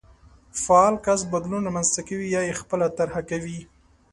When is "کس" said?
1.05-1.21